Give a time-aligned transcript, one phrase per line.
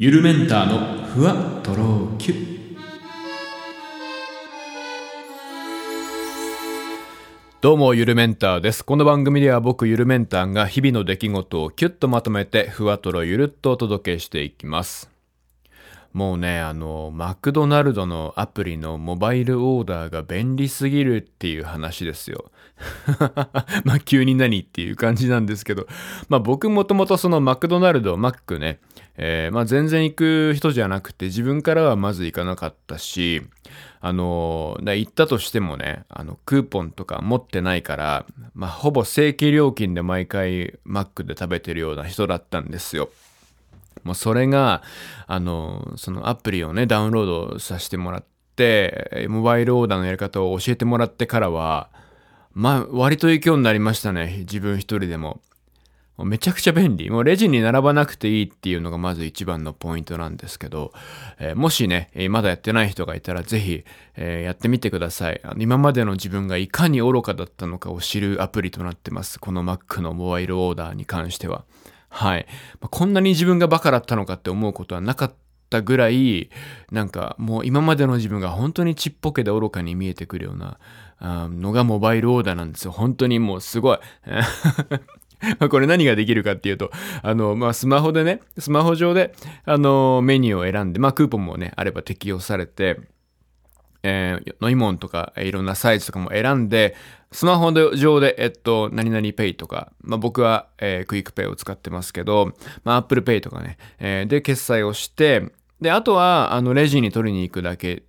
[0.00, 2.34] ゆるメンターのふわとろきゅ
[7.60, 8.84] どうもゆるメンターです。
[8.84, 15.10] この番組では僕ゆるメンターが日々の出来事をキュッとまとめてふわとろゆるっとお届けしていきます。
[16.12, 22.50] もうね、あの、マクドナルドのアプリのモバイルオーダーが便利すぎるっていう話ですよ。
[23.84, 25.86] まあ急に何っていう感じなんですけど、
[26.28, 28.80] まあ僕もともとそのマクドナルド、マックね、
[29.16, 33.42] えー、まあ全然行く人じゃなくて自分からはまず行かなかったし、
[34.00, 43.10] あの、行ったとしてもね、あの、クーポンとか持ってないから、まあほぼ正規料金で毎回マックで食べてるような人だったんですよ。
[44.04, 44.82] もうそれが、
[45.26, 48.24] あの、そのアプリをね、ダウンロードさせてもらっ
[48.56, 51.90] て、モバイルオーダーのやり方を教えてもらってからは、
[52.52, 54.38] まあ、割と行くようになりましたね。
[54.40, 55.40] 自分一人でも。
[56.18, 57.10] もめちゃくちゃ便利。
[57.10, 60.92] もうレジに並ばなくていいっていうのがまず一番のポイントなんですけど、
[61.38, 63.84] えー、もしね、まだやってない人がいたらぜひ、
[64.16, 65.40] えー、やってみてください。
[65.44, 69.38] あの今までの自分がいかに愚かだったのかを知るアプリとなってます。
[69.38, 71.64] この Mac のモバイルオーダーに関しては。
[72.18, 72.46] はい。
[72.80, 75.34] ま、こんなに自分がバカだったのかって思うことはなかっ
[75.70, 76.50] たぐらい、
[76.90, 80.80] なんかもう今までの自分が本当にちっぽけで愚かに見えてくるような
[81.48, 82.90] のがモバイルオーダーなんですよ。
[82.90, 83.98] 本当にもうすごい。
[85.70, 86.90] これ何ができるかっていうと、
[87.22, 89.32] あの、まあ、スマホでね、スマホ上で、
[89.64, 92.98] あの、メニューを選んで、まあ、クーポンもね、あれば適用されて、
[94.02, 96.96] えー、飲み物とか、いろんなサイズとかも選んで、
[97.30, 108.02] スマホ上で、えっと、何々ペイとか、まあ、僕は、えー、クイックペイを使ってますけど、まあ、アップルペイとかね、えー、で、決済をして、で、あとは、あの、レジに取りに行くだけ、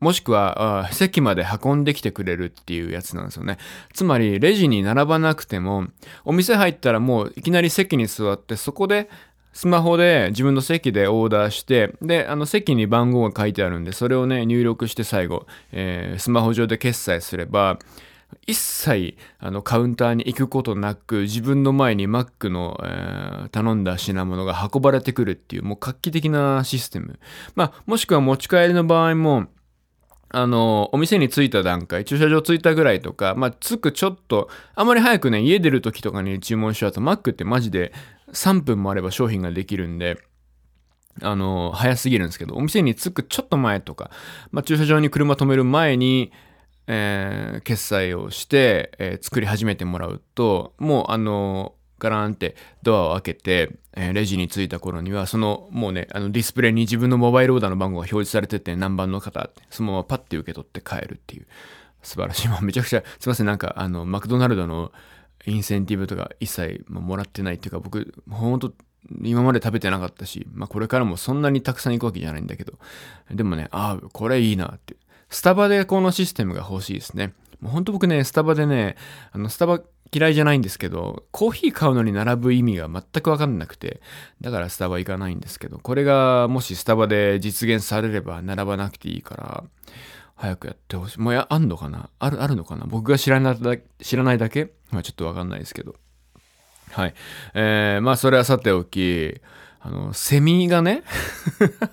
[0.00, 3.58] もしくは、席まで運んできてくれるっていうやつなんですよね。
[3.92, 5.86] つまり、レジに並ばなくても、
[6.24, 9.08] お店入ったらもういきなり席に座って、そこで
[9.54, 17.78] スマホで自分の席でオーダーして、で、あの席に番号が書いてあるんで、それをね、入力して最後、えー、スマホ上で決済すれば、
[18.46, 27.18] 一切あのカウンターに行くことなく自分の前に Mac の、えー、頼んだ品物が運ばれてくるっていうもう画期的なシステム。
[27.54, 29.46] まあもしくは持ち帰りの場合も
[30.36, 37.92] あの、お店に着いた段階、駐車場着いたぐらいとか、まあ、着くちょっと、あまり早くね、家出る時とかに注文しちゃうと、Mac ってマジで
[38.32, 40.18] 3分もあれば商品ができるんで、
[41.22, 44.10] あの、早すぎるんですけど、お店に着くちょっと前とか、
[44.50, 46.32] まあ、駐車場に車止める前に、
[46.86, 61.46] えー、決済をして、えー、作り始めてもらうと、もうあの、ガランってドアを開けて、えー、レジに着いた頃には、その、もうね、あのディスプレイに自分のモバイルオーダーの番号が表示されてて、何番の方って、そのままパッて受け取って帰るっていう、
[62.02, 62.48] 素晴らしい。
[62.48, 64.92] も うめちゃくちゃ、すいません、なんか、あの、マクドナルドの
[65.46, 68.72] インセンティブとか一切もらってないっていうか、僕、ほんと、
[69.22, 72.78] 今まで食べてなかったし、まあこれからもそんなにたくさん行くわけじゃないんだけど、
[73.30, 74.96] でもね、ああ、これいいなって。
[75.34, 77.34] スタバでこのシステムが欲しいですね。
[77.60, 78.96] もうほんと僕ね、スタバでね、
[79.32, 79.80] あの、スタバ
[80.12, 84.00] 嫌いじゃないんですけど、コーヒー買うのに並ぶ意味が全くわかんなくて、
[84.40, 89.64] だからスタバ行かないんですけど、これがもしスタバで実現されれば並ばなくていいから、
[90.36, 91.20] 早くやってほしい。
[91.20, 92.10] もうや、あんのかな？
[92.20, 92.84] ある、あるのかな？
[92.86, 94.70] 僕が知らないだ知らないだけ？
[94.92, 95.96] まあちょっとわかんないですけど。
[96.92, 97.14] はい。
[97.54, 99.40] えー、まあそれはさておき、
[99.86, 101.02] あの、セミがね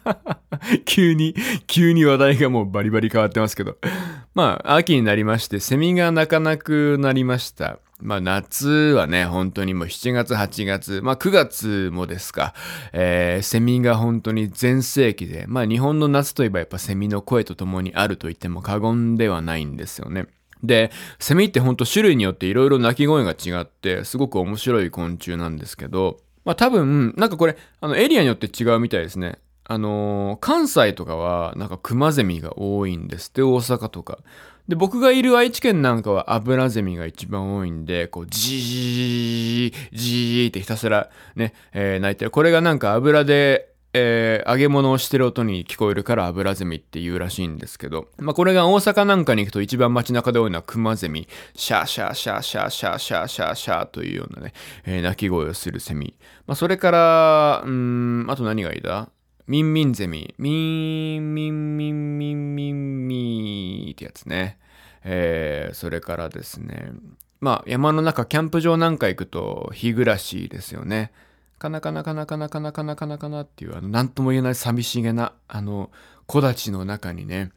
[0.86, 1.36] 急に、
[1.68, 3.78] 急に話題がもうバリバリ変わってますけど。
[4.34, 7.80] まあ、秋になりまして、セミが鳴かなくなりました。
[8.00, 12.54] まあ夏はね、本当にもう7月、8月、まあ9月もですか、
[12.94, 20.28] えー、セミが本当に全盛期で、まあ日本の夏といえばやっぱセミの声とともにあると言っても過言ではないんですよね。
[20.64, 29.40] で、セミってほんと種類によっていろいろ鳴き声が違って、すごく面白い昆虫なんですけど、まあ多分、なんかこれ、あのエリアによって違うみたいですね。
[29.64, 34.20] あのー、関西とかはなんかクマゼミが多いんですって、大阪とか。
[34.68, 42.32] で、僕がいる愛知県なんかはアブラゼミが一番多いんで、こう、じー、じーってひたすらね、えー、泣いてる。
[42.32, 54.54] これがなんか油で、えー、揚げ物をしてる音に聞こえるから油ゼミって言うらしいんですけど、まあ、これが大阪なんかに行くと一番街中で多いのはクマゼミ、シャーシャーシャーシャーシャーシャーシャーシャーというようなね、
[54.86, 56.16] えー、鳴き声をするセミ。
[56.48, 59.10] まあ、それから、うん、あと何がいいだ
[59.48, 60.34] ミンミンゼミ。
[60.38, 64.58] ミンミンミンミンミンミーってやつね。
[65.04, 66.92] えー、それからですね。
[67.42, 71.12] まあ山の中、キャンプ場なんか行くと日暮らしですよね。
[71.62, 75.92] かなかなかなかなかなかなかなかなっていう、あの、何とも言えない寂しげな、あの、
[76.26, 77.52] 木立の中にね、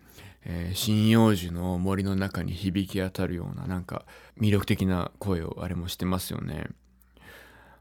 [0.45, 4.05] えー、針葉樹の森の中に響き当たるような、なんか
[4.39, 6.67] 魅力的な声をあれもしてますよね。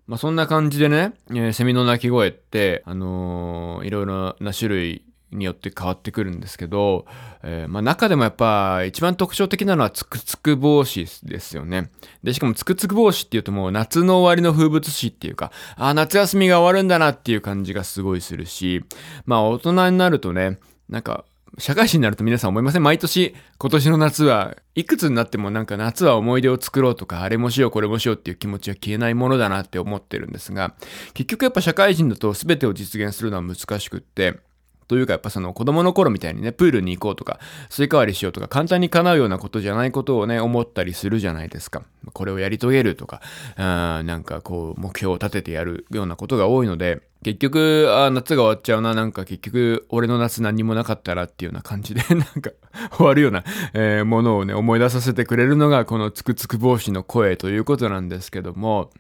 [0.08, 5.06] まあ、そんな感じでね、えー、セミの鳴き声って、あのー、いろいろな種類
[5.36, 7.06] によって変わってくるんですけど、
[7.44, 11.90] えー、まあ、中でもやっぱ一番特徴的なのはつくつく帽子ですよね。
[12.24, 18.84] で、しかもつくつく帽子っていうともう夏の終わりの風物詩っていうか、ああ、夏休みが終わるんだなっていう感じがすごいするし、
[19.26, 20.60] まあ大人になるとね、
[20.90, 21.26] なんか
[21.60, 22.84] 社会人になると皆さん思いません？
[22.84, 30.74] 毎年今年の夏はいくつになってもなんか夏は思い出を作ろうとかあれもしようこれもしようっていう気持ちは消えないものだなって思ってるんですが
[31.14, 34.40] 結局やっぱ社会人だと全てを実現するのは難しくって
[34.88, 37.40] というかやっぱその子供の頃みたいにね、プールに行こうとか、
[37.70, 41.84] スイカ割りしようとか、簡単に叶うようなことじゃないことをね、思ったりするじゃないですか。
[42.14, 43.22] これをやり遂げるとか、
[43.56, 52.52] あなんかこう、目標を立ててやるようなことが多いので、結局、あ夏が終わっちゃうな、なんか結局、俺の夏何もなかったなっていうような感じで、 なんか
[52.98, 53.44] 終わるような、
[53.74, 58.92] えー、ものをね、思い出させてくれるのが、このツクツクボウシの声ということなんですけども、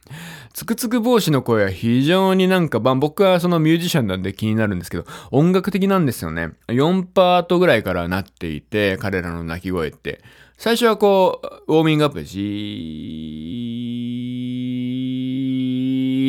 [0.53, 6.53] つくつく帽子の声は非常になんか、まあ、僕はそのミュージシャンなんで気になるんですけど、音楽的なんですよね。
[6.67, 10.21] 4パートぐらいからなっていて、彼らの鳴き声って。
[10.57, 13.42] 最初はこう、ウォーミングアップ、じー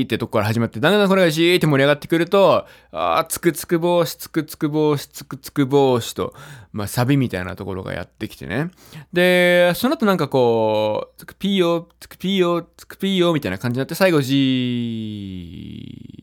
[0.05, 6.35] ってとこから始まって、だんだんこれがじーって盛り上がってくると、あー、つくつく帽子、つくつく帽子、つくつく帽子と、
[6.73, 8.71] まあ、サビみたいなところがやってきてね。
[9.13, 14.35] で、その後なんかこう、つくぴーよ、つくぴーよ、つくぴーよ、みたいな感じになって、最後、じ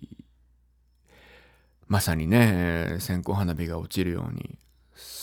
[0.08, 0.12] ー。
[1.88, 4.58] まさにね、線香花火が落ちるように、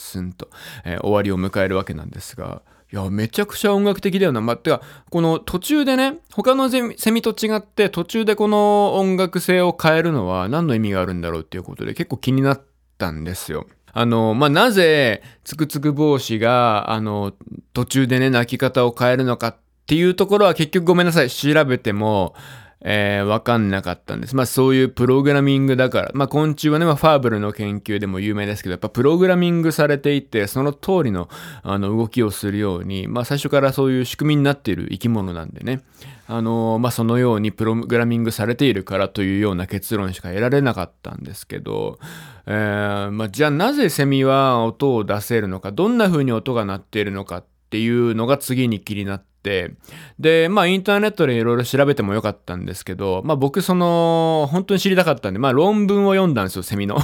[0.09, 0.49] スンと、
[0.83, 2.61] えー、終わりを迎えるわけなんですが、
[2.91, 4.41] いや、めちゃくちゃ音楽的だよな。
[4.41, 12.61] まあ、てか、この途中でね、他のセミと違って途中でこの音楽性を変えるのは何の意味があるんだろうっていうことで結構気になっ
[12.97, 13.67] たんですよ。
[13.93, 17.33] あの、まあ、なぜ、つくつく帽子が、あの、
[17.73, 22.33] 途中でね、泣き方を変えるのかっていうところは結局ごめんなさい、調べても、
[22.81, 24.35] えー、わかんなかったんです。
[24.35, 31.27] まあそういうプログラミングだから、まあ昆虫はね、まあ、ファーブルの研究でも有名ですけど、やっぱプログラミングされていて、その通りの
[31.63, 35.81] あの動きをするように、まあ最初からそういう仕組みになっている生き物なんでね、
[36.27, 41.99] あのー、まあそのようにプログラミングされているからというような結論しか得られなかったんですけど、
[42.45, 56.97] えー、まあじゃあなぜセミは音を出せるのか、どんな風に音が鳴っているのかっていうのが次に気になって、で、まあインターネットでいろいろ調べてもよかったんですけど、まあ僕その、本当に知りたかったんで、まあ論文を読んだんですよ、セミの。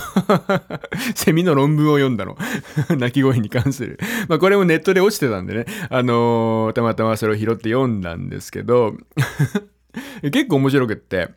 [1.15, 2.37] セミの論文を読んだの。
[2.97, 3.99] 鳴き声に関する。
[4.27, 8.95] まあこれもネットで落ちてたんでね、あのー、たまたまそれを拾って読んだんですけど、
[10.21, 11.29] 結構面白くって、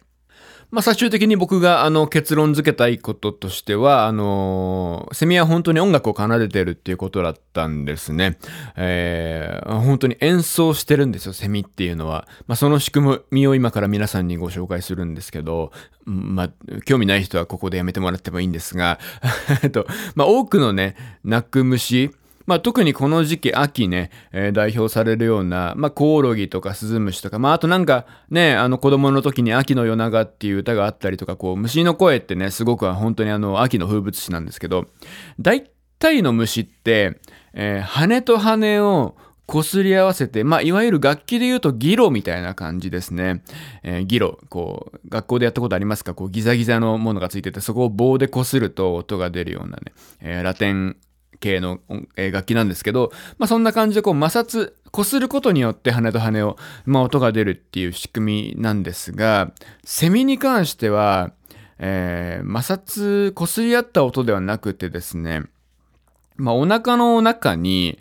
[0.71, 8.39] まあ、最終的に僕があの結論付けたいこととしては、あのー、セミは本当に音楽を奏でてるっていうことだったんですね。
[8.77, 12.29] えー、本当に演奏してるんですよ、セミっていうのは。
[12.47, 15.73] まあ、その仕組みを今から皆さんにご紹介するんですけど、
[16.05, 16.51] まあ、
[16.85, 18.99] 興味ない人はここでやめてもらってもいいんですが、
[19.63, 19.87] えっと、
[20.17, 22.11] まあ、多くのね、鳴く虫、
[22.49, 34.87] まあ、特にこの時期、秋ね、えー、代表されるような、まあ、コオロギとかスズムシとか、まあ、あとなんかね、あの子供の時に秋の夜長っていう歌があったりとか、こう、虫の声ってね、すごくは本当にあの、秋の風物詩なんですけど、
[35.39, 37.21] 大体の虫って、
[37.53, 39.15] えー、羽と羽を
[39.47, 43.43] 擦り合わせて、まあ、いわゆる楽器で言うとギロみたいな感じですね。
[43.83, 44.39] えー、ギロ。
[44.49, 46.15] こう、学校でやったことありますか？
[46.15, 49.93] こう、ギザギザのものがついてて、そこを棒で擦ると音が出るようなね、
[50.23, 50.97] えー、ラテン
[51.41, 51.81] 系の
[52.17, 59.53] 楽器なんですけど、まあそんな感じでこう摩擦、擦ることによって羽と羽を、まあ音が出るっていう仕組みなんですが、
[59.85, 61.33] セミに関しては、
[61.79, 65.45] えー、摩擦、擦り合った音ではなくてですね、
[66.37, 67.99] まあお腹の中に、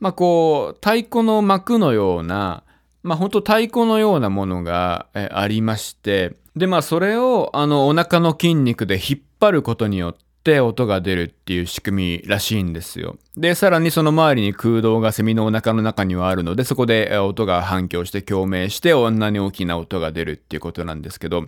[0.00, 2.62] まあこう、太鼓の膜のような、
[3.02, 13.16] まあ本当太鼓のようなものが、えありまして、でまあそれをあのお腹の筋肉で引っ張ることによってって音が出るっていう仕組みらしいんですよ。
[13.34, 21.46] で、さらにその周りに空洞がセミのお腹の中にはあるので、そこで音が反響して共鳴して、こんなに大きな音が出るっていうことなんですけど、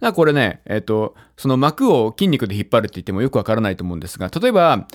[0.00, 4.88] だこれね、えっ、ー、と、その膜を筋肉で引っ張るって言ってもよくわからないと思うんですが、例えば、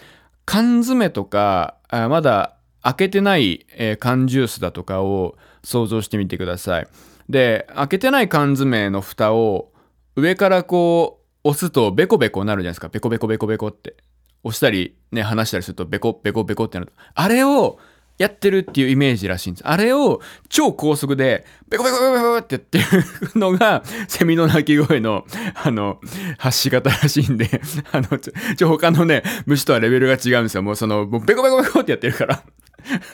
[0.45, 3.67] 缶詰とか、まだ開けてない、
[3.99, 6.87] 缶ジュースだとかを想像してみてください。
[7.29, 9.71] で、開けてない缶詰の蓋を
[10.15, 12.89] 上からこう、押すとベコベコなるじゃないですか。
[12.89, 13.95] ベコベコベコベコって。
[14.43, 16.93] 押したりね、離したりするとベコベコベコってなる。
[17.15, 17.79] あれを
[18.17, 19.67] やってるっていうイメージらしいんです。
[19.67, 25.99] あれを超高速でベコベコベコベコってやってるのがセミの鳴き声のあの
[26.37, 27.49] 発し方らしいんで、
[27.91, 30.61] あの、ちょ、他のね、虫とはレベルが違うんですよ。
[30.61, 32.43] もうその、もうベコベコベコってやってるから。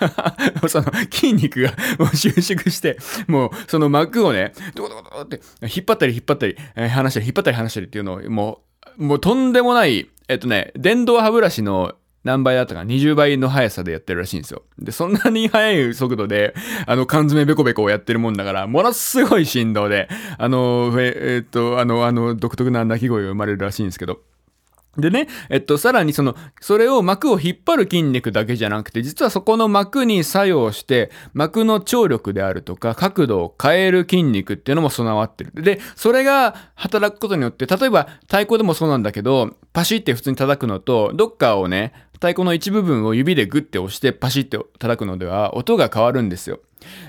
[0.67, 2.97] その筋肉がもう収縮して、
[3.27, 8.61] もうその膜をね、ドコドドって引っ張ったり引っ張ったり、えー、離したり引っ張ったり離したりっていうのを、も
[8.97, 14.63] う、もうとんでもない、えっとね、電動歯ブラシの何倍だったか20倍の速さでやってるらしいんですよ。
[14.77, 16.53] で、そんなに速い速度で、
[16.85, 24.19] あの、缶詰ベコベコをやってるもんだから、ものすごい振動で、あの、えー、っと、あの、あの、独特な鳴き声が生まれるらしいんですけど、
[24.97, 35.51] でね、えっと、さらにその、それを膜を引っ張る筋肉だけじゃなくて、実はそこの膜に作用して、膜の張力であるとか、角度を変える筋肉っていうのも備わってる。
[35.53, 46.59] で、それが働くことによって、例えば太鼓でもそうなんだけど、パシって普通に叩くのと、どっかをね、太鼓の一部分を指でグッて押してパシッて叩くのでは音が変わるんですよ。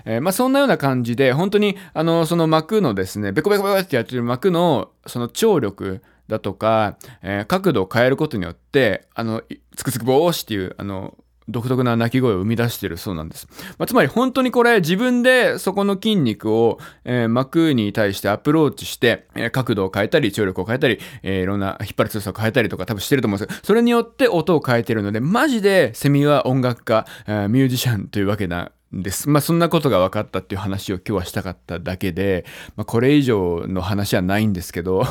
[0.04, 9.42] えー、まあそんなような感じで本当にあのその膜のですねベコベコベコってやってる膜のその張力だとか、えー、角度を変えることによって、あの、
[9.76, 11.18] つくつくぼーしっていう、あの、
[11.48, 13.48] 独特な鳴き声を生み出してるそうなんです。
[13.76, 29.28] まあ、つまり本当にこれ自分でそこの筋肉を、えー、膜に対してアプローチして、えー、角度を変えたり、張力を変えたり、えー、いろんな引っ張る強さを変えたりとか多分してると思うんですけど、それによって音を変えてるので、マジでセミは音楽家、えー、ミュージシャンというわけなです。
[29.28, 32.44] まあそんなことが分かったっていう話を今日はしたかっただけで、
[32.76, 35.04] まあこれ以上の話はないんですけど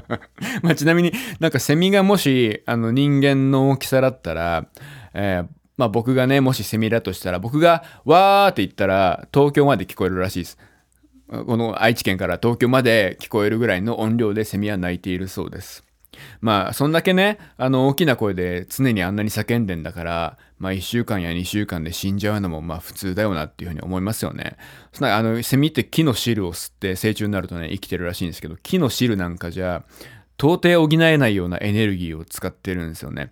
[0.62, 4.66] まあちなみになんかセミがもしあの人間の大きさだったら、
[5.12, 10.58] えー、まあ僕がね、もしセミだとしたら僕がわーって言ったら東京まで聞こえるらしいです。
[11.28, 15.87] この愛知県から東京まで聞こえるぐらいの音量でセミは鳴いているそうです。
[16.40, 24.56] まあ、そんだけね、あの、大きな声で常にあんなに叫んでんだから、まあ、1週間や2週間で死んじゃうのも、まあ、普通だよなっていうふうに思いますよね。
[24.92, 29.84] そのあの、セミって木の汁を吸って成虫になるとね、生きてるらしいんですけど、木の汁なんかじゃ、
[30.38, 33.30] 到底補えないようなエネルギーを使ってるんですよね。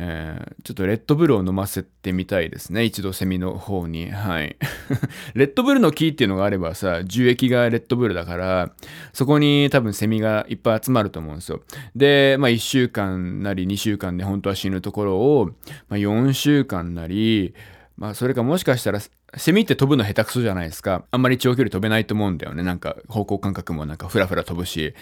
[0.00, 2.84] えー、ちょっとレッドブルを飲ませてみたいですね。
[2.84, 4.12] 一度セミの方に。
[4.12, 4.56] はい。
[5.34, 8.72] レッドブルの木っていうのがあればさ、樹液がレッドブルだから、
[9.12, 11.62] そこに多分セミがいっぱい集まると思うんですよ。
[11.96, 15.46] で、まあ1週間なり2週間で本当は死ぬところを、
[15.88, 17.54] まあ4週間なり、
[17.96, 19.00] まあそれかもしかしたら、
[19.36, 21.06] セミって飛ぶの下手くそじゃないですか。
[21.10, 22.62] あんまり長距離飛べないと思うんだよね。
[22.62, 24.94] なんか方向感覚もなんかフラフラ飛ぶし。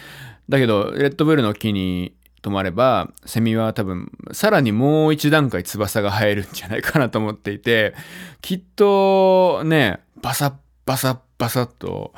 [0.49, 7.95] だけど、レッドブルの木に止まれば、セミは多分、さらにもう一段階翼が生えるんじゃないかなと思っていて、
[8.41, 10.53] きっとね、バサッ
[10.87, 12.15] バサッバサッと、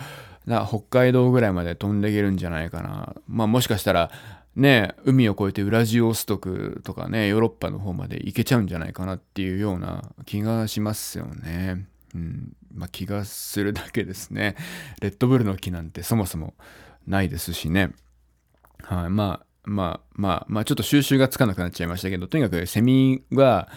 [0.47, 3.15] 北海道ぐらいまで飛んでいけるんじゃないかな。
[3.27, 4.11] まあもしかしたら、
[4.55, 11.87] ね、海を越えてウラジオストクとかね、ヨーロッパの方まで行けちゃうんじゃないかなっていうような気がしますよね。
[12.15, 12.53] うん。
[12.75, 14.57] まあ気がするだけですね。
[15.01, 16.55] レッドブルの木なんてそもそも
[17.07, 17.91] ないですしね。
[18.83, 23.69] はい、まあ、まあまあまあちょっと収集がつかなくなっちゃいましたけど、とにかくセミは、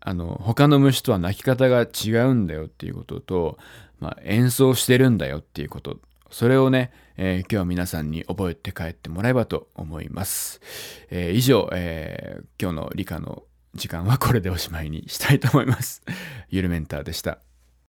[0.00, 3.58] あの、他の虫とは鳴き方が違うんだよっていうことと、
[4.00, 6.00] まあ、演奏してるんだよっていうこと、
[6.30, 10.60] それをね、えー、今日は皆さんに覚えて帰ってもらえばと思います。
[11.10, 16.02] えー、以上、えー、今日の理科の時間はこれでおしまいにしたいと思います。
[16.48, 17.51] ゆるメンターでした。